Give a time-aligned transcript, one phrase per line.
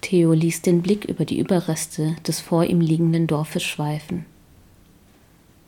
[0.00, 4.26] Theo ließ den Blick über die Überreste des vor ihm liegenden Dorfes schweifen.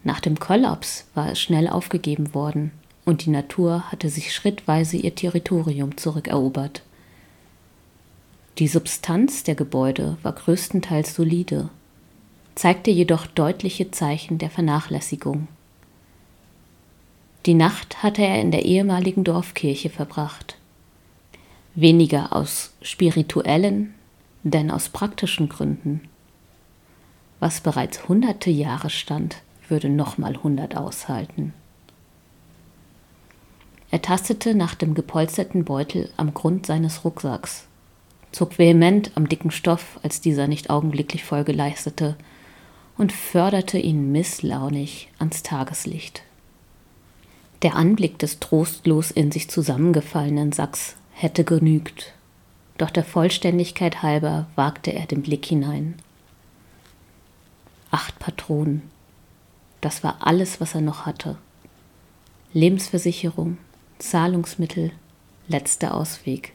[0.04, 2.72] Nach dem Kollaps war es schnell aufgegeben worden
[3.04, 6.83] und die Natur hatte sich schrittweise ihr Territorium zurückerobert.
[8.59, 11.71] Die Substanz der Gebäude war größtenteils solide,
[12.54, 15.49] zeigte jedoch deutliche Zeichen der Vernachlässigung.
[17.47, 20.56] Die Nacht hatte er in der ehemaligen Dorfkirche verbracht.
[21.74, 23.95] Weniger aus spirituellen,
[24.51, 26.02] denn aus praktischen Gründen.
[27.41, 31.52] Was bereits hunderte Jahre stand, würde nochmal hundert aushalten.
[33.90, 37.66] Er tastete nach dem gepolsterten Beutel am Grund seines Rucksacks,
[38.32, 42.16] zog vehement am dicken Stoff, als dieser nicht augenblicklich Folge leistete,
[42.98, 46.23] und förderte ihn misslaunig ans Tageslicht.
[47.62, 52.12] Der Anblick des trostlos in sich zusammengefallenen Sacks hätte genügt,
[52.78, 55.95] doch der Vollständigkeit halber wagte er den Blick hinein.
[57.90, 58.82] Acht Patronen.
[59.80, 61.37] Das war alles, was er noch hatte.
[62.52, 63.59] Lebensversicherung,
[63.99, 64.93] Zahlungsmittel,
[65.49, 66.53] letzter Ausweg.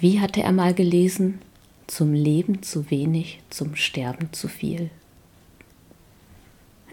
[0.00, 1.40] Wie hatte er mal gelesen?
[1.86, 4.90] Zum Leben zu wenig, zum Sterben zu viel.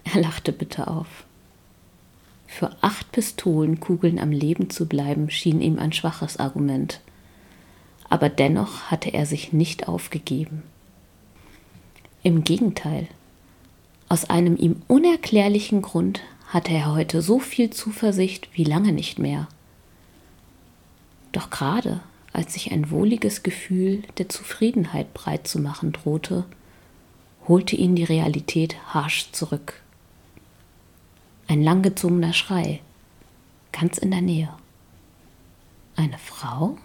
[0.04, 1.24] Er lachte bitter auf.
[2.46, 7.00] Für acht Pistolenkugeln am Leben zu bleiben, schien ihm ein schwaches Argument.
[8.10, 10.62] Aber dennoch hatte er sich nicht aufgegeben.
[12.22, 13.08] Im Gegenteil,
[14.10, 19.48] aus einem ihm unerklärlichen Grund hatte er heute so viel Zuversicht wie lange nicht mehr.
[21.32, 22.00] Doch gerade
[22.32, 26.44] als sich ein wohliges Gefühl der Zufriedenheit breit zu machen drohte,
[27.48, 29.80] holte ihn die Realität harsch zurück.
[31.48, 32.80] Ein langgezogener Schrei,
[33.72, 34.50] ganz in der Nähe.
[35.96, 36.78] Eine Frau?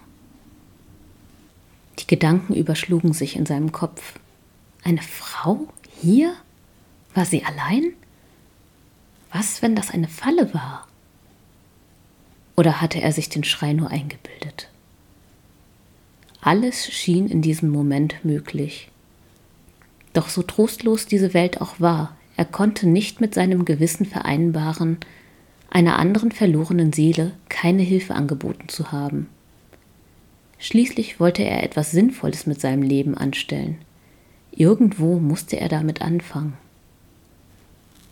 [2.05, 4.19] Die Gedanken überschlugen sich in seinem Kopf.
[4.83, 5.67] Eine Frau?
[6.01, 6.35] Hier?
[7.15, 7.93] War sie allein?
[9.31, 10.87] Was, wenn das eine Falle war?
[12.55, 14.69] Oder hatte er sich den Schrei nur eingebildet?
[16.41, 18.91] Alles schien in diesem Moment möglich.
[20.13, 24.97] Doch so trostlos diese Welt auch war, er konnte nicht mit seinem Gewissen vereinbaren,
[25.71, 29.27] einer anderen verlorenen Seele keine Hilfe angeboten zu haben.
[30.57, 33.77] Schließlich wollte er etwas Sinnvolles mit seinem Leben anstellen.
[34.51, 36.53] Irgendwo musste er damit anfangen.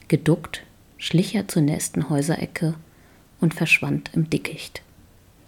[0.07, 0.63] Geduckt
[0.97, 2.75] schlich er zur nächsten Häuserecke
[3.41, 4.81] und verschwand im Dickicht.